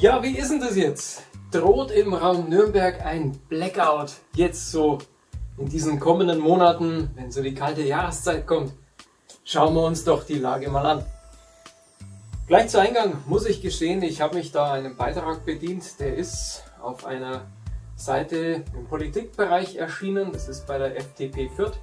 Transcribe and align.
Ja, 0.00 0.22
wie 0.22 0.38
ist 0.38 0.52
denn 0.52 0.60
das 0.60 0.76
jetzt? 0.76 1.24
Droht 1.50 1.90
im 1.90 2.14
Raum 2.14 2.48
Nürnberg 2.48 3.04
ein 3.04 3.32
Blackout 3.48 4.12
jetzt 4.36 4.70
so 4.70 4.98
in 5.56 5.68
diesen 5.68 5.98
kommenden 5.98 6.38
Monaten, 6.38 7.10
wenn 7.16 7.32
so 7.32 7.42
die 7.42 7.52
kalte 7.52 7.82
Jahreszeit 7.82 8.46
kommt? 8.46 8.74
Schauen 9.42 9.74
wir 9.74 9.82
uns 9.82 10.04
doch 10.04 10.22
die 10.22 10.38
Lage 10.38 10.70
mal 10.70 10.86
an. 10.86 11.04
Gleich 12.46 12.68
zu 12.68 12.78
Eingang 12.78 13.16
muss 13.26 13.44
ich 13.44 13.60
gestehen, 13.60 14.00
ich 14.04 14.20
habe 14.20 14.36
mich 14.36 14.52
da 14.52 14.70
einen 14.70 14.96
Beitrag 14.96 15.44
bedient, 15.44 15.98
der 15.98 16.14
ist 16.14 16.62
auf 16.80 17.04
einer 17.04 17.46
Seite 17.96 18.62
im 18.78 18.86
Politikbereich 18.86 19.74
erschienen, 19.74 20.30
das 20.30 20.48
ist 20.48 20.64
bei 20.68 20.78
der 20.78 20.96
FDP 20.96 21.48
Fürth. 21.48 21.80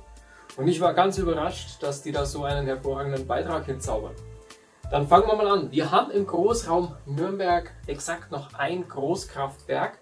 Und 0.56 0.70
ich 0.70 0.80
war 0.80 0.94
ganz 0.94 1.18
überrascht, 1.18 1.84
dass 1.84 2.02
die 2.02 2.14
da 2.14 2.26
so 2.26 2.46
einen 2.46 2.66
hervorragenden 2.66 3.28
Beitrag 3.28 3.66
hinzaubern. 3.66 4.16
Dann 4.92 5.08
fangen 5.08 5.28
wir 5.28 5.36
mal 5.36 5.48
an. 5.48 5.72
Wir 5.72 5.92
haben 5.92 6.12
im 6.12 6.28
Großraum 6.28 6.96
Nürnberg 7.08 7.74
exakt 7.88 8.32
noch 8.32 8.54
ein 8.54 8.88
Großkraftwerk, 8.88 10.00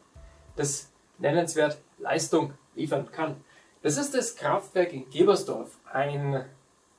das 0.58 0.92
nennenswert 1.18 1.82
Leistung 2.00 2.54
liefern 2.76 3.10
kann. 3.12 3.44
Das 3.82 3.98
ist 3.98 4.14
das 4.14 4.36
Kraftwerk 4.36 4.94
in 4.94 5.10
Gebersdorf, 5.10 5.80
ein 5.92 6.46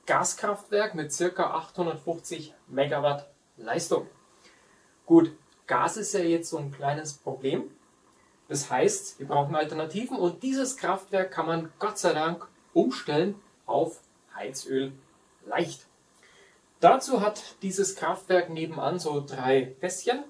Gaskraftwerk 0.07 0.95
mit 0.95 1.17
ca. 1.17 1.55
850 1.55 2.55
Megawatt 2.69 3.29
Leistung. 3.59 4.07
Gut, 5.07 5.33
Gas 5.67 5.99
ist 5.99 6.15
ja 6.15 6.21
jetzt 6.21 6.51
so 6.51 6.57
ein 6.57 6.73
kleines 6.73 7.13
Problem. 7.13 7.71
Das 8.49 8.71
heißt, 8.71 9.19
wir 9.19 9.29
brauchen 9.29 9.55
Alternativen 9.55 10.17
und 10.17 10.43
dieses 10.43 10.79
Kraftwerk 10.79 11.31
kann 11.31 11.47
man 11.47 11.73
Gott 11.79 11.99
sei 11.99 12.15
Dank 12.15 12.47
umstellen 12.73 13.35
auf 13.67 14.01
Heizöl 14.35 14.93
leicht. 15.47 15.87
Dazu 16.85 17.23
hat 17.23 17.43
dieses 17.63 17.97
Kraftwerk 17.97 18.51
nebenan 18.51 18.99
so 18.99 19.25
drei 19.27 19.75
Fässchen 19.81 20.23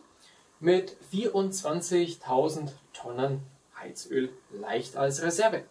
mit 0.60 0.96
24.000 1.12 2.68
Tonnen 2.92 3.40
Heizöl 3.76 4.32
leicht 4.52 4.96
als 4.96 5.20
Reserve. 5.20 5.64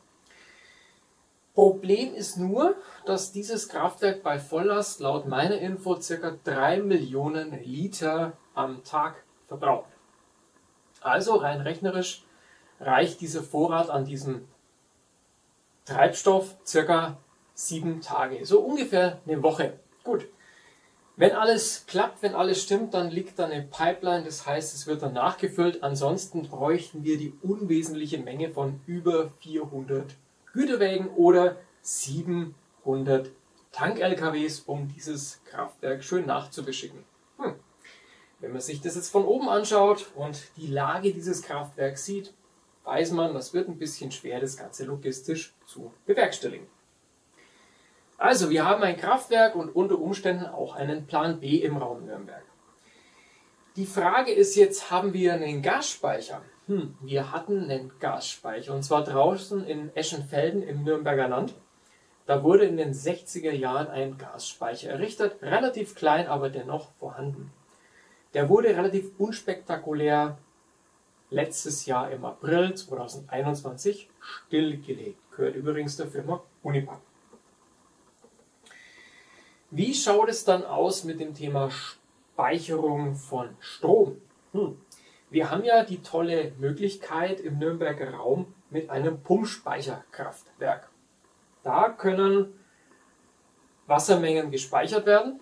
Problem 1.54 2.14
ist 2.14 2.36
nur, 2.36 2.76
dass 3.06 3.32
dieses 3.32 3.70
Kraftwerk 3.70 4.24
bei 4.24 4.40
Volllast 4.40 5.00
laut 5.00 5.26
meiner 5.26 5.58
Info 5.58 5.96
ca. 5.96 6.36
3 6.44 6.82
Millionen 6.82 7.64
Liter 7.64 8.34
am 8.54 8.84
Tag 8.84 9.24
verbraucht. 9.48 9.88
Also 11.00 11.36
rein 11.36 11.62
rechnerisch 11.62 12.26
reicht 12.82 13.22
dieser 13.22 13.42
Vorrat 13.42 13.90
an 13.90 14.04
diesem 14.04 14.50
Treibstoff 15.86 16.58
circa 16.66 17.16
sieben 17.54 18.02
Tage, 18.02 18.46
so 18.46 18.60
ungefähr 18.60 19.22
eine 19.26 19.42
Woche. 19.42 19.80
Gut, 20.04 20.28
wenn 21.16 21.32
alles 21.32 21.86
klappt, 21.86 22.24
wenn 22.24 22.34
alles 22.34 22.64
stimmt, 22.64 22.94
dann 22.96 23.12
liegt 23.12 23.38
da 23.38 23.46
eine 23.46 23.62
Pipeline, 23.62 24.26
das 24.26 24.48
heißt, 24.48 24.74
es 24.74 24.88
wird 24.88 25.04
dann 25.04 25.14
nachgefüllt. 25.14 25.84
Ansonsten 25.84 26.48
bräuchten 26.48 27.04
wir 27.04 27.18
die 27.18 27.34
unwesentliche 27.44 28.18
Menge 28.18 28.50
von 28.50 28.82
über 28.88 29.30
400 29.42 30.16
Güterwägen 30.54 31.10
oder 31.10 31.58
700 31.82 33.30
Tank-LKWs, 33.72 34.62
um 34.62 34.88
dieses 34.88 35.42
Kraftwerk 35.46 36.04
schön 36.04 36.26
nachzubeschicken. 36.26 37.04
Hm. 37.38 37.56
Wenn 38.40 38.52
man 38.52 38.62
sich 38.62 38.82
das 38.82 38.96
jetzt 38.96 39.10
von 39.10 39.26
oben 39.26 39.50
anschaut 39.50 40.12
und 40.16 40.44
die 40.58 40.68
Lage 40.68 41.14
dieses 41.14 41.44
Kraftwerks 41.44 42.06
sieht, 42.06 42.34
weiß 42.86 43.12
man, 43.12 43.34
das 43.34 43.54
wird 43.54 43.70
ein 43.70 43.78
bisschen 43.78 44.12
schwer, 44.12 44.40
das 44.40 44.58
Ganze 44.58 44.86
logistisch 44.86 45.54
zu 45.66 45.94
bewerkstelligen. 46.06 46.68
Also, 48.18 48.50
wir 48.50 48.66
haben 48.66 48.84
ein 48.84 48.98
Kraftwerk 48.98 49.56
und 49.56 49.76
unter 49.76 50.00
Umständen 50.00 50.46
auch 50.46 50.76
einen 50.76 51.08
Plan 51.08 51.40
B 51.40 51.58
im 51.58 51.78
Raum 51.78 52.06
Nürnberg. 52.06 52.44
Die 53.76 53.86
Frage 53.86 54.32
ist 54.32 54.56
jetzt, 54.56 54.92
haben 54.92 55.14
wir 55.14 55.34
einen 55.34 55.62
Gasspeicher? 55.62 56.42
Hm, 56.68 56.96
wir 57.02 57.32
hatten 57.32 57.70
einen 57.70 57.92
Gasspeicher 58.00 58.74
und 58.74 58.84
zwar 58.84 59.04
draußen 59.04 59.66
in 59.66 59.94
Eschenfelden 59.96 60.62
im 60.64 60.84
Nürnberger 60.84 61.28
Land. 61.28 61.56
Da 62.26 62.44
wurde 62.44 62.66
in 62.66 62.78
den 62.78 62.94
60er 62.94 63.52
Jahren 63.52 63.88
ein 63.88 64.18
Gasspeicher 64.18 64.92
errichtet, 64.92 65.42
relativ 65.42 65.96
klein, 65.96 66.28
aber 66.28 66.50
dennoch 66.50 66.92
vorhanden. 67.00 67.52
Der 68.34 68.48
wurde 68.48 68.70
relativ 68.70 69.12
unspektakulär 69.18 70.38
letztes 71.30 71.86
Jahr 71.86 72.12
im 72.12 72.24
April 72.24 72.76
2021 72.76 74.10
stillgelegt. 74.22 75.20
Gehört 75.36 75.56
übrigens 75.56 75.98
der 75.98 76.08
Firma 76.08 76.42
Unipac. 76.62 77.02
Wie 79.76 79.96
schaut 79.96 80.30
es 80.30 80.46
dann 80.46 80.64
aus 80.64 81.04
mit 81.04 81.20
dem 81.20 81.34
Thema 81.34 81.72
Speicherung 81.72 83.16
von 83.16 83.58
Strom? 83.60 84.22
Hm. 84.52 84.80
Wir 85.32 85.50
haben 85.50 85.64
ja 85.64 85.84
die 85.84 86.04
tolle 86.04 86.52
Möglichkeit 86.60 87.40
im 87.40 87.58
Nürnberger 87.58 88.14
Raum 88.14 88.54
mit 88.70 88.92
einem 88.92 89.24
Pumpspeicherkraftwerk. 89.24 90.92
Da 91.64 91.90
können 91.90 92.54
Wassermengen 93.88 94.52
gespeichert 94.52 95.08
werden. 95.08 95.40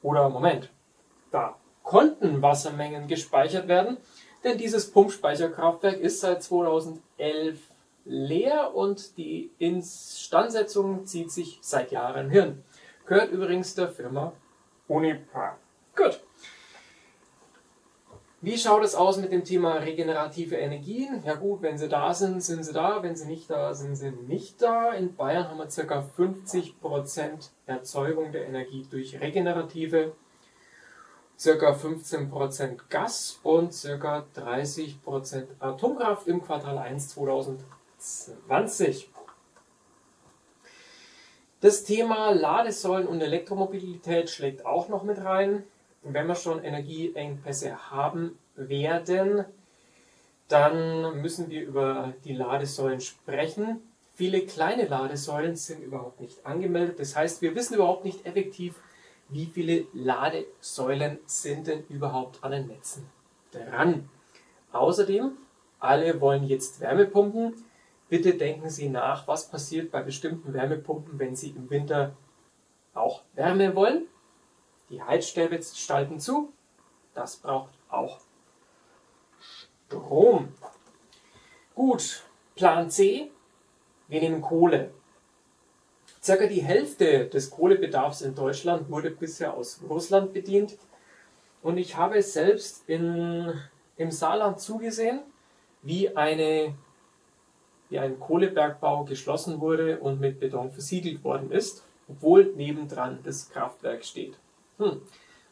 Oder 0.00 0.30
Moment, 0.30 0.70
da 1.30 1.58
konnten 1.82 2.40
Wassermengen 2.40 3.08
gespeichert 3.08 3.68
werden, 3.68 3.98
denn 4.42 4.56
dieses 4.56 4.90
Pumpspeicherkraftwerk 4.90 6.00
ist 6.00 6.20
seit 6.20 6.42
2011 6.42 7.58
leer 8.06 8.74
und 8.74 9.18
die 9.18 9.50
Instandsetzung 9.58 11.04
zieht 11.04 11.30
sich 11.30 11.58
seit 11.60 11.92
Jahren 11.92 12.30
hin. 12.30 12.64
Gehört 13.06 13.32
übrigens 13.32 13.74
der 13.74 13.88
Firma 13.88 14.32
Unipa. 14.88 15.56
Gut. 15.94 16.20
Wie 18.40 18.58
schaut 18.58 18.84
es 18.84 18.94
aus 18.94 19.16
mit 19.16 19.32
dem 19.32 19.42
Thema 19.42 19.76
regenerative 19.76 20.56
Energien? 20.56 21.22
Ja 21.24 21.34
gut, 21.34 21.62
wenn 21.62 21.78
sie 21.78 21.88
da 21.88 22.12
sind, 22.12 22.42
sind 22.42 22.62
sie 22.62 22.74
da. 22.74 23.02
Wenn 23.02 23.16
sie 23.16 23.26
nicht 23.26 23.48
da 23.48 23.72
sind, 23.72 23.96
sind 23.96 24.18
sie 24.18 24.26
nicht 24.26 24.60
da. 24.60 24.92
In 24.92 25.16
Bayern 25.16 25.48
haben 25.48 25.56
wir 25.56 25.64
ca. 25.64 26.04
50% 26.18 27.48
Erzeugung 27.66 28.32
der 28.32 28.46
Energie 28.46 28.86
durch 28.90 29.18
regenerative, 29.18 30.12
ca. 31.42 31.72
15% 31.72 32.80
Gas 32.90 33.40
und 33.42 33.70
ca. 33.70 34.26
30% 34.36 35.46
Atomkraft 35.58 36.26
im 36.26 36.42
Quartal 36.42 36.76
1 36.76 37.08
2020. 37.08 39.08
Das 41.64 41.82
Thema 41.82 42.30
Ladesäulen 42.32 43.08
und 43.08 43.22
Elektromobilität 43.22 44.28
schlägt 44.28 44.66
auch 44.66 44.90
noch 44.90 45.02
mit 45.02 45.16
rein. 45.24 45.62
wenn 46.02 46.26
wir 46.26 46.34
schon 46.34 46.62
Energieengpässe 46.62 47.90
haben 47.90 48.38
werden, 48.54 49.46
dann 50.48 51.22
müssen 51.22 51.48
wir 51.48 51.62
über 51.62 52.12
die 52.26 52.34
Ladesäulen 52.34 53.00
sprechen. 53.00 53.80
Viele 54.14 54.42
kleine 54.42 54.84
Ladesäulen 54.84 55.56
sind 55.56 55.82
überhaupt 55.82 56.20
nicht 56.20 56.44
angemeldet. 56.44 57.00
Das 57.00 57.16
heißt, 57.16 57.40
wir 57.40 57.54
wissen 57.54 57.76
überhaupt 57.76 58.04
nicht 58.04 58.26
effektiv, 58.26 58.74
wie 59.30 59.46
viele 59.46 59.86
Ladesäulen 59.94 61.18
sind 61.24 61.66
denn 61.68 61.82
überhaupt 61.88 62.44
an 62.44 62.50
den 62.50 62.66
Netzen 62.66 63.06
dran. 63.52 64.10
Außerdem, 64.70 65.32
alle 65.80 66.20
wollen 66.20 66.44
jetzt 66.44 66.80
Wärmepumpen. 66.80 67.54
Bitte 68.08 68.34
denken 68.34 68.68
Sie 68.68 68.88
nach, 68.88 69.26
was 69.26 69.48
passiert 69.48 69.90
bei 69.90 70.02
bestimmten 70.02 70.52
Wärmepumpen, 70.52 71.18
wenn 71.18 71.34
Sie 71.34 71.50
im 71.50 71.70
Winter 71.70 72.16
auch 72.92 73.22
Wärme 73.34 73.74
wollen. 73.74 74.06
Die 74.90 75.02
Heizstäbe 75.02 75.60
stalten 75.62 76.20
zu. 76.20 76.52
Das 77.14 77.36
braucht 77.36 77.72
auch 77.88 78.20
Strom. 79.86 80.52
Gut, 81.74 82.22
Plan 82.54 82.90
C. 82.90 83.30
Wir 84.08 84.20
nehmen 84.20 84.42
Kohle. 84.42 84.92
Circa 86.22 86.46
die 86.46 86.62
Hälfte 86.62 87.26
des 87.26 87.50
Kohlebedarfs 87.50 88.22
in 88.22 88.34
Deutschland 88.34 88.90
wurde 88.90 89.10
bisher 89.10 89.54
aus 89.54 89.80
Russland 89.88 90.32
bedient. 90.32 90.76
Und 91.62 91.78
ich 91.78 91.96
habe 91.96 92.22
selbst 92.22 92.88
in, 92.88 93.52
im 93.96 94.10
Saarland 94.10 94.60
zugesehen, 94.60 95.20
wie 95.82 96.14
eine 96.16 96.74
wie 97.94 98.00
ein 98.00 98.18
Kohlebergbau 98.18 99.04
geschlossen 99.04 99.60
wurde 99.60 100.00
und 100.00 100.18
mit 100.18 100.40
Beton 100.40 100.72
versiegelt 100.72 101.22
worden 101.22 101.52
ist, 101.52 101.84
obwohl 102.08 102.52
nebendran 102.56 103.20
das 103.22 103.50
Kraftwerk 103.50 104.04
steht. 104.04 104.36
Hm. 104.78 105.00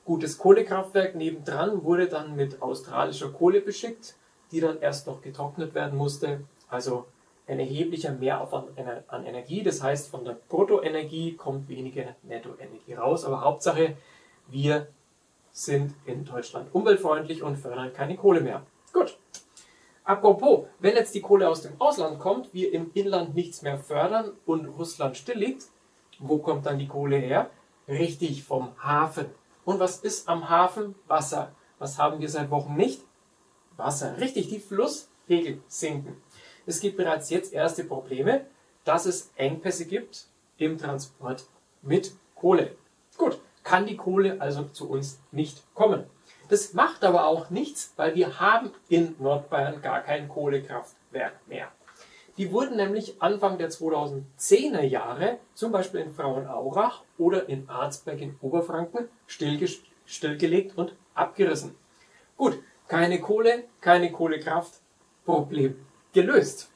Gut, 0.04 0.24
das 0.24 0.38
Kohlekraftwerk 0.38 1.14
nebendran 1.14 1.84
wurde 1.84 2.08
dann 2.08 2.34
mit 2.34 2.60
australischer 2.60 3.30
Kohle 3.30 3.60
beschickt, 3.60 4.16
die 4.50 4.58
dann 4.58 4.80
erst 4.80 5.06
noch 5.06 5.22
getrocknet 5.22 5.72
werden 5.76 5.96
musste. 5.96 6.40
Also 6.68 7.06
ein 7.46 7.60
erheblicher 7.60 8.10
Mehraufwand 8.10 8.70
an 9.06 9.24
Energie. 9.24 9.62
Das 9.62 9.80
heißt, 9.80 10.10
von 10.10 10.24
der 10.24 10.36
Bruttoenergie 10.48 11.36
kommt 11.36 11.68
weniger 11.68 12.16
Nettoenergie 12.24 12.94
raus. 12.94 13.24
Aber 13.24 13.42
Hauptsache, 13.42 13.96
wir 14.48 14.88
sind 15.52 15.94
in 16.06 16.24
Deutschland 16.24 16.74
umweltfreundlich 16.74 17.44
und 17.44 17.54
fördern 17.54 17.92
keine 17.92 18.16
Kohle 18.16 18.40
mehr. 18.40 18.66
Apropos, 20.04 20.66
wenn 20.80 20.96
jetzt 20.96 21.14
die 21.14 21.20
Kohle 21.20 21.48
aus 21.48 21.62
dem 21.62 21.80
Ausland 21.80 22.18
kommt, 22.18 22.52
wir 22.52 22.72
im 22.72 22.90
Inland 22.94 23.34
nichts 23.34 23.62
mehr 23.62 23.78
fördern 23.78 24.32
und 24.46 24.66
Russland 24.66 25.16
still 25.16 25.38
liegt, 25.38 25.66
wo 26.18 26.38
kommt 26.38 26.66
dann 26.66 26.78
die 26.78 26.88
Kohle 26.88 27.16
her? 27.16 27.50
Richtig, 27.86 28.44
vom 28.44 28.72
Hafen. 28.82 29.26
Und 29.64 29.78
was 29.78 29.98
ist 29.98 30.28
am 30.28 30.48
Hafen? 30.48 30.94
Wasser. 31.06 31.54
Was 31.78 31.98
haben 31.98 32.20
wir 32.20 32.28
seit 32.28 32.50
Wochen 32.50 32.74
nicht? 32.76 33.02
Wasser, 33.76 34.18
richtig 34.18 34.48
die 34.48 34.58
Flusspegel 34.60 35.62
sinken. 35.66 36.16
Es 36.66 36.80
gibt 36.80 36.96
bereits 36.96 37.30
jetzt 37.30 37.52
erste 37.52 37.84
Probleme, 37.84 38.46
dass 38.84 39.06
es 39.06 39.32
Engpässe 39.36 39.86
gibt 39.86 40.26
im 40.58 40.78
Transport 40.78 41.46
mit 41.82 42.12
Kohle. 42.34 42.76
Gut, 43.16 43.40
kann 43.62 43.86
die 43.86 43.96
Kohle 43.96 44.40
also 44.40 44.64
zu 44.64 44.88
uns 44.90 45.20
nicht 45.30 45.62
kommen. 45.74 46.06
Das 46.48 46.74
macht 46.74 47.04
aber 47.04 47.26
auch 47.26 47.50
nichts, 47.50 47.92
weil 47.96 48.14
wir 48.14 48.40
haben 48.40 48.72
in 48.88 49.14
Nordbayern 49.18 49.80
gar 49.80 50.00
kein 50.00 50.28
Kohlekraftwerk 50.28 51.34
mehr. 51.46 51.68
Die 52.38 52.50
wurden 52.50 52.76
nämlich 52.76 53.20
Anfang 53.20 53.58
der 53.58 53.70
2010er 53.70 54.82
Jahre, 54.82 55.38
zum 55.54 55.70
Beispiel 55.70 56.00
in 56.00 56.14
Frauenaurach 56.14 57.02
oder 57.18 57.48
in 57.48 57.68
Arzberg 57.68 58.20
in 58.20 58.36
Oberfranken, 58.40 59.08
stillgelegt 59.26 60.76
und 60.76 60.96
abgerissen. 61.14 61.74
Gut, 62.36 62.58
keine 62.88 63.20
Kohle, 63.20 63.64
keine 63.80 64.10
Kohlekraft, 64.10 64.80
Problem 65.24 65.86
gelöst. 66.12 66.70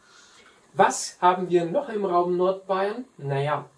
Was 0.74 1.16
haben 1.20 1.48
wir 1.48 1.64
noch 1.64 1.88
im 1.88 2.04
Raum 2.04 2.36
Nordbayern? 2.36 3.06
Naja, 3.16 3.68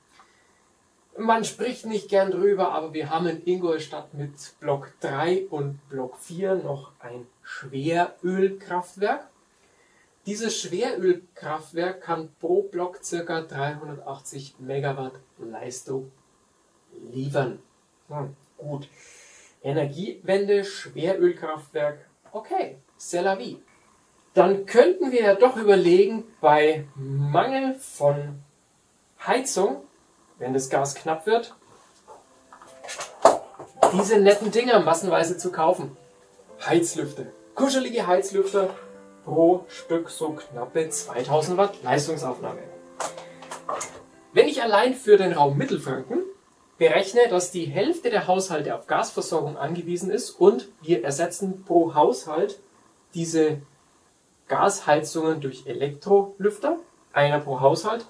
man 1.18 1.44
spricht 1.44 1.86
nicht 1.86 2.08
gern 2.08 2.30
drüber, 2.30 2.72
aber 2.72 2.94
wir 2.94 3.10
haben 3.10 3.26
in 3.26 3.44
Ingolstadt 3.44 4.14
mit 4.14 4.32
Block 4.60 4.92
3 5.00 5.46
und 5.50 5.80
Block 5.88 6.16
4 6.18 6.56
noch 6.56 6.92
ein 7.00 7.26
Schwerölkraftwerk. 7.42 9.28
Dieses 10.26 10.60
Schwerölkraftwerk 10.60 12.02
kann 12.02 12.30
pro 12.38 12.62
Block 12.62 13.00
ca. 13.02 13.40
380 13.40 14.56
Megawatt 14.58 15.14
Leistung 15.38 16.12
liefern. 17.12 17.58
Hm, 18.08 18.36
gut. 18.56 18.88
Energiewende, 19.62 20.64
Schwerölkraftwerk, 20.64 21.98
okay, 22.32 22.76
c'est 22.96 23.22
la 23.22 23.38
vie. 23.38 23.58
Dann 24.34 24.66
könnten 24.66 25.10
wir 25.10 25.22
ja 25.22 25.34
doch 25.34 25.56
überlegen, 25.56 26.24
bei 26.40 26.86
Mangel 26.94 27.74
von 27.74 28.40
Heizung, 29.26 29.82
wenn 30.38 30.55
das 30.55 30.70
Gas 30.70 30.94
knapp 30.94 31.26
wird, 31.26 31.55
diese 33.93 34.19
netten 34.19 34.50
Dinger 34.50 34.81
massenweise 34.81 35.37
zu 35.37 35.50
kaufen. 35.50 35.96
Heizlüfter. 36.64 37.26
Kuschelige 37.55 38.06
Heizlüfter, 38.06 38.70
pro 39.25 39.64
Stück 39.69 40.11
so 40.11 40.31
knappe 40.31 40.88
2000 40.88 41.58
Watt 41.58 41.82
Leistungsaufnahme. 41.82 42.61
Wenn 44.32 44.49
ich 44.49 44.62
allein 44.62 44.94
für 44.94 45.17
den 45.17 45.32
Raum 45.32 45.56
Mittelfranken 45.56 46.23
berechne, 46.79 47.23
dass 47.29 47.50
die 47.50 47.64
Hälfte 47.64 48.11
der 48.11 48.26
Haushalte 48.26 48.75
auf 48.75 48.87
Gasversorgung 48.87 49.56
angewiesen 49.56 50.11
ist 50.11 50.31
und 50.31 50.69
wir 50.82 51.05
ersetzen 51.05 51.64
pro 51.64 51.94
Haushalt 51.94 52.61
diese 53.14 53.61
Gasheizungen 54.49 55.40
durch 55.40 55.67
Elektrolüfter, 55.67 56.76
einer 57.12 57.40
pro 57.40 57.61
Haushalt, 57.61 58.06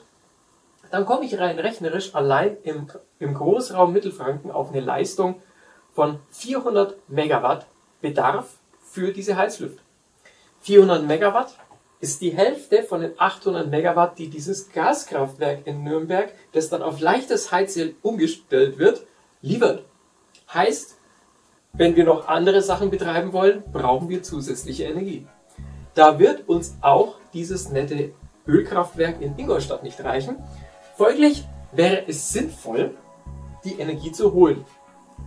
dann 0.91 1.07
komme 1.07 1.25
ich 1.25 1.39
rein 1.39 1.59
rechnerisch 1.59 2.15
allein 2.15 2.57
im, 2.63 2.89
im 3.19 3.35
Großraum 3.35 3.93
Mittelfranken 3.93 4.51
auf 4.51 4.71
eine 4.71 4.81
Leistung 4.81 5.41
von 5.93 6.21
400 6.31 6.97
Megawatt 7.09 7.67
Bedarf 8.01 8.55
für 8.85 9.13
diese 9.13 9.37
Heizlüfter. 9.37 9.83
400 10.61 11.05
Megawatt 11.05 11.55
ist 12.01 12.21
die 12.21 12.31
Hälfte 12.31 12.85
von 12.85 13.01
den 13.01 13.13
800 13.19 13.69
Megawatt, 13.69 14.19
die 14.19 14.29
dieses 14.29 14.71
Gaskraftwerk 14.71 15.67
in 15.67 15.83
Nürnberg, 15.83 16.33
das 16.53 16.69
dann 16.69 16.83
auf 16.83 17.01
leichtes 17.01 17.51
Heizöl 17.51 17.97
umgestellt 18.03 18.79
wird, 18.79 19.05
liefert. 19.43 19.85
Heißt, 20.53 20.97
wenn 21.73 21.97
wir 21.97 22.05
noch 22.05 22.29
andere 22.29 22.63
Sachen 22.63 22.91
betreiben 22.91 23.33
wollen, 23.33 23.63
brauchen 23.73 24.09
wir 24.09 24.23
zusätzliche 24.23 24.85
Energie. 24.85 25.27
Da 25.95 26.19
wird 26.19 26.49
uns 26.49 26.77
auch 26.81 27.17
dieses 27.33 27.71
nette 27.71 28.13
Ölkraftwerk 28.47 29.21
in 29.21 29.37
Ingolstadt 29.37 29.83
nicht 29.83 30.03
reichen. 30.03 30.37
Folglich 30.99 31.47
wäre 31.71 32.09
es 32.09 32.33
sinnvoll, 32.33 32.97
die 33.63 33.79
Energie 33.79 34.11
zu 34.11 34.33
holen. 34.33 34.65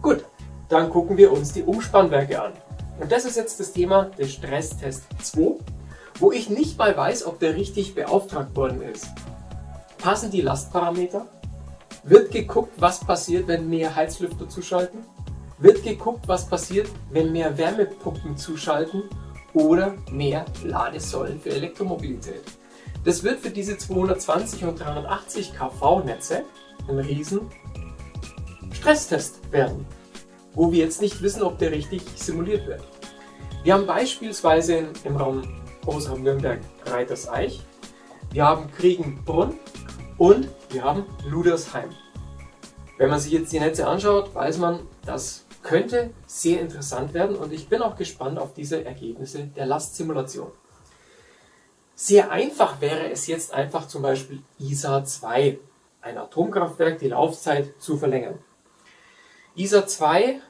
Gut, 0.01 0.25
dann 0.67 0.89
gucken 0.89 1.15
wir 1.15 1.31
uns 1.31 1.53
die 1.53 1.63
Umspannwerke 1.63 2.41
an. 2.41 2.51
Und 2.99 3.09
das 3.09 3.23
ist 3.23 3.37
jetzt 3.37 3.57
das 3.57 3.71
Thema 3.71 4.11
des 4.19 4.33
Stresstest 4.33 5.03
2, 5.21 5.55
wo 6.19 6.33
ich 6.33 6.49
nicht 6.49 6.77
mal 6.77 6.97
weiß, 6.97 7.25
ob 7.25 7.39
der 7.39 7.55
richtig 7.55 7.95
beauftragt 7.95 8.53
worden 8.53 8.81
ist. 8.81 9.07
Passen 9.97 10.29
die 10.29 10.41
Lastparameter? 10.41 11.25
Wird 12.03 12.31
geguckt, 12.31 12.73
was 12.75 12.99
passiert, 12.99 13.47
wenn 13.47 13.69
mehr 13.69 13.95
Heizlüfter 13.95 14.49
zuschalten? 14.49 15.05
Wird 15.57 15.83
geguckt, 15.83 16.27
was 16.27 16.49
passiert, 16.49 16.89
wenn 17.11 17.31
mehr 17.31 17.57
Wärmepumpen 17.57 18.35
zuschalten 18.35 19.03
oder 19.53 19.95
mehr 20.11 20.43
Ladesäulen 20.65 21.39
für 21.39 21.51
Elektromobilität? 21.51 22.43
Das 23.03 23.23
wird 23.23 23.39
für 23.39 23.49
diese 23.49 23.77
220 23.77 24.63
und 24.65 24.79
380 24.79 25.53
kV-Netze 25.55 26.43
ein 26.87 26.99
riesen 26.99 27.41
Stresstest 28.73 29.51
werden, 29.51 29.85
wo 30.53 30.71
wir 30.71 30.79
jetzt 30.79 31.01
nicht 31.01 31.21
wissen, 31.21 31.41
ob 31.41 31.57
der 31.57 31.71
richtig 31.71 32.03
simuliert 32.15 32.67
wird. 32.67 32.83
Wir 33.63 33.73
haben 33.73 33.85
beispielsweise 33.85 34.89
im 35.03 35.17
Raum 35.17 35.41
Großraum 35.83 36.21
Nürnberg 36.21 36.59
Reiterseich, 36.85 37.61
wir 38.31 38.45
haben 38.45 38.71
Kriegenbrunn 38.71 39.55
und 40.17 40.47
wir 40.69 40.83
haben 40.83 41.05
Ludersheim. 41.27 41.89
Wenn 42.97 43.09
man 43.09 43.19
sich 43.19 43.31
jetzt 43.31 43.51
die 43.51 43.59
Netze 43.59 43.87
anschaut, 43.87 44.33
weiß 44.33 44.59
man, 44.59 44.79
das 45.05 45.45
könnte 45.63 46.11
sehr 46.27 46.61
interessant 46.61 47.13
werden 47.13 47.35
und 47.35 47.51
ich 47.51 47.67
bin 47.67 47.81
auch 47.81 47.95
gespannt 47.95 48.39
auf 48.39 48.53
diese 48.53 48.85
Ergebnisse 48.85 49.47
der 49.55 49.65
Lastsimulation. 49.65 50.51
Sehr 52.03 52.31
einfach 52.31 52.81
wäre 52.81 53.11
es 53.11 53.27
jetzt 53.27 53.53
einfach 53.53 53.87
zum 53.87 54.01
Beispiel 54.01 54.41
ISA 54.57 55.05
2, 55.05 55.59
ein 56.01 56.17
Atomkraftwerk, 56.17 56.97
die 56.97 57.09
Laufzeit 57.09 57.75
zu 57.77 57.95
verlängern. 57.95 58.39
ISA 59.55 59.85
2 59.85 60.41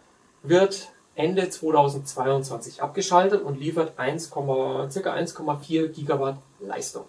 wird 0.44 0.94
Ende 1.13 1.50
2022 1.50 2.81
abgeschaltet 2.81 3.42
und 3.42 3.59
liefert 3.59 4.00
1, 4.00 4.30
ca. 4.30 4.39
1,4 4.39 5.89
Gigawatt 5.89 6.38
Leistung. 6.62 7.03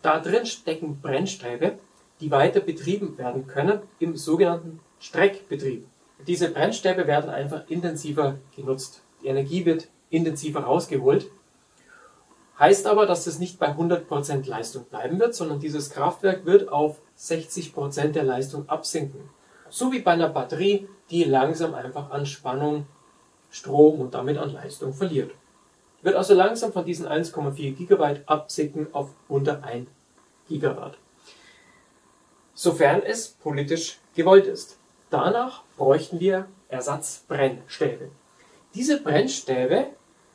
Da 0.00 0.20
drin 0.20 0.46
stecken 0.46 1.00
Brennstäbe, 1.00 1.76
die 2.20 2.30
weiter 2.30 2.60
betrieben 2.60 3.18
werden 3.18 3.48
können 3.48 3.80
im 3.98 4.16
sogenannten 4.16 4.78
Streckbetrieb. 5.00 5.88
Diese 6.24 6.52
Brennstäbe 6.52 7.08
werden 7.08 7.30
einfach 7.30 7.68
intensiver 7.68 8.36
genutzt. 8.54 9.02
Die 9.24 9.26
Energie 9.26 9.64
wird 9.64 9.88
intensiver 10.08 10.60
rausgeholt. 10.60 11.28
Heißt 12.58 12.86
aber, 12.86 13.04
dass 13.04 13.26
es 13.26 13.38
nicht 13.38 13.58
bei 13.58 13.68
100% 13.68 14.48
Leistung 14.48 14.84
bleiben 14.84 15.20
wird, 15.20 15.34
sondern 15.34 15.60
dieses 15.60 15.90
Kraftwerk 15.90 16.46
wird 16.46 16.70
auf 16.70 16.98
60% 17.18 18.12
der 18.12 18.24
Leistung 18.24 18.68
absinken. 18.68 19.28
So 19.68 19.92
wie 19.92 20.00
bei 20.00 20.12
einer 20.12 20.30
Batterie, 20.30 20.88
die 21.10 21.24
langsam 21.24 21.74
einfach 21.74 22.10
an 22.10 22.24
Spannung 22.24 22.86
Strom 23.50 24.00
und 24.00 24.14
damit 24.14 24.38
an 24.38 24.52
Leistung 24.52 24.92
verliert. 24.92 25.32
Wird 26.02 26.14
also 26.14 26.34
langsam 26.34 26.72
von 26.72 26.84
diesen 26.84 27.06
1,4 27.06 27.74
Gigabyte 27.74 28.28
absinken 28.28 28.88
auf 28.92 29.10
unter 29.28 29.62
1 29.64 29.88
Gigawatt. 30.48 30.96
Sofern 32.54 33.02
es 33.02 33.28
politisch 33.28 33.98
gewollt 34.14 34.46
ist. 34.46 34.78
Danach 35.10 35.62
bräuchten 35.76 36.20
wir 36.20 36.46
Ersatzbrennstäbe. 36.68 38.10
Diese 38.74 39.00
Brennstäbe 39.00 39.86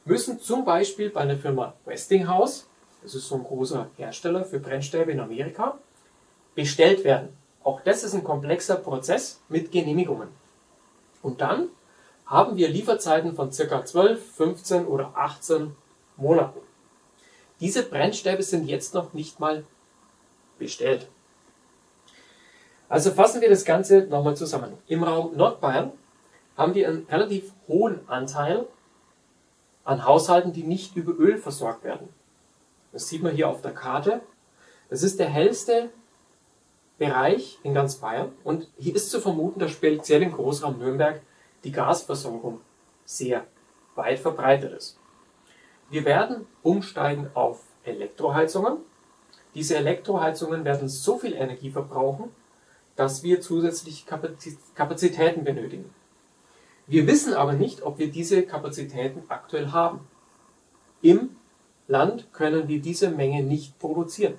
müssen 0.06 0.40
zum 0.40 0.66
Beispiel 0.66 1.10
bei 1.10 1.26
der 1.26 1.38
Firma 1.38 1.74
Westinghouse, 1.86 2.68
das 3.04 3.16
ist 3.16 3.28
so 3.28 3.36
ein 3.36 3.44
großer 3.44 3.90
Hersteller 3.98 4.46
für 4.46 4.60
Brennstäbe 4.60 5.12
in 5.12 5.20
Amerika, 5.20 5.78
bestellt 6.56 7.04
werden. 7.04 7.30
Auch 7.64 7.82
das 7.82 8.04
ist 8.04 8.14
ein 8.14 8.24
komplexer 8.24 8.76
Prozess 8.76 9.42
mit 9.50 9.72
Genehmigungen. 9.72 10.30
Und 11.22 11.42
dann 11.42 11.70
haben 12.26 12.58
wir 12.58 12.70
Lieferzeiten 12.70 13.36
von 13.36 13.52
ca. 13.52 13.86
12, 13.86 14.36
15 14.36 14.88
oder 14.88 15.12
18 15.16 15.76
Monaten. 16.18 16.60
Diese 17.60 17.84
Brennstäbe 17.84 18.42
sind 18.42 18.66
jetzt 18.66 18.94
noch 18.94 19.14
nicht 19.14 19.40
mal 19.40 19.64
bestellt. 20.58 21.08
Also 22.90 23.12
fassen 23.12 23.42
wir 23.42 23.50
das 23.50 23.66
Ganze 23.66 24.02
nochmal 24.08 24.36
zusammen. 24.36 24.74
Im 24.88 25.04
Raum 25.04 25.36
Nordbayern 25.36 25.92
haben 26.58 26.74
wir 26.74 26.88
einen 26.88 27.06
relativ 27.10 27.54
hohen 27.68 28.00
Anteil 28.08 28.66
an 29.84 30.06
Haushalten, 30.06 30.54
die 30.54 30.64
nicht 30.64 30.96
über 30.96 31.14
Öl 31.14 31.38
versorgt 31.38 31.84
werden. 31.84 32.10
Das 32.92 33.08
sieht 33.08 33.24
man 33.24 33.34
hier 33.34 33.50
auf 33.50 33.62
der 33.62 33.74
Karte. 33.74 34.22
Das 34.90 35.04
ist 35.04 35.20
der 35.20 35.30
hellste 35.30 35.90
Bereich 36.98 37.58
in 37.64 37.74
ganz 37.74 37.96
Bayern 37.96 38.32
und 38.44 38.68
hier 38.78 38.96
ist 38.96 39.10
zu 39.10 39.20
vermuten, 39.20 39.60
dass 39.60 39.72
speziell 39.72 40.22
im 40.22 40.34
Großraum 40.34 40.78
Nürnberg 40.78 41.22
die 41.64 41.72
Gasversorgung 41.72 42.62
sehr 43.06 43.46
weit 43.96 44.20
verbreitet 44.20 44.74
ist. 44.74 45.00
Wir 45.90 46.06
werden 46.06 46.46
umsteigen 46.62 47.30
auf 47.34 47.64
Elektroheizungen. 47.84 48.78
Diese 49.56 49.76
Elektroheizungen 49.76 50.64
werden 50.64 50.88
so 50.88 51.18
viel 51.18 51.34
Energie 51.34 51.72
verbrauchen, 51.72 52.30
dass 52.96 53.24
wir 53.24 53.42
zusätzliche 53.42 54.06
Kapazitäten 54.76 55.44
benötigen. 55.44 55.94
Wir 56.92 57.08
wissen 57.08 57.34
aber 57.34 57.54
nicht, 57.54 57.84
ob 57.84 58.00
wir 58.00 58.12
diese 58.12 58.44
Kapazitäten 58.44 59.24
aktuell 59.30 59.72
haben. 59.72 60.02
Im 61.02 61.38
Land 61.88 62.34
können 62.34 62.68
wir 62.68 62.82
diese 62.82 63.10
Menge 63.10 63.44
nicht 63.44 63.80
produzieren. 63.80 64.34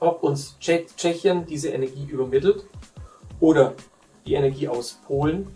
Ob 0.00 0.22
uns 0.22 0.56
Tschechien 0.60 1.44
diese 1.44 1.68
Energie 1.68 2.06
übermittelt 2.06 2.64
oder 3.38 3.74
die 4.24 4.32
Energie 4.32 4.66
aus 4.66 4.98
Polen 5.06 5.46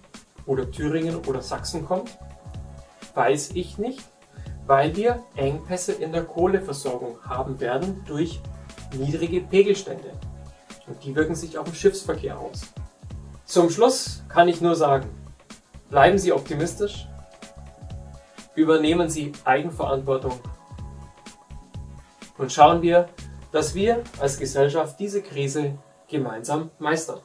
oder 0.44 0.70
Thüringen 0.70 1.16
oder 1.26 1.40
Sachsen 1.40 1.86
kommt, 1.86 2.18
weiß 3.14 3.52
ich 3.54 3.78
nicht, 3.78 4.04
weil 4.66 4.94
wir 4.96 5.22
Engpässe 5.34 5.92
in 5.92 6.12
der 6.12 6.24
Kohleversorgung 6.24 7.22
haben 7.22 7.58
werden 7.58 8.04
durch 8.06 8.42
niedrige 8.98 9.40
Pegelstände. 9.40 10.12
Und 10.86 11.02
die 11.02 11.16
wirken 11.16 11.36
sich 11.36 11.56
auf 11.56 11.64
den 11.64 11.74
Schiffsverkehr 11.74 12.38
aus. 12.38 12.66
Zum 13.46 13.70
Schluss 13.70 14.24
kann 14.28 14.48
ich 14.48 14.60
nur 14.60 14.74
sagen, 14.74 15.08
bleiben 15.90 16.18
Sie 16.18 16.32
optimistisch, 16.32 17.06
übernehmen 18.54 19.08
Sie 19.08 19.32
Eigenverantwortung 19.44 20.38
und 22.38 22.52
schauen 22.52 22.82
wir, 22.82 23.08
dass 23.52 23.74
wir 23.74 24.02
als 24.20 24.38
Gesellschaft 24.38 24.98
diese 24.98 25.22
Krise 25.22 25.78
gemeinsam 26.08 26.70
meistern. 26.78 27.20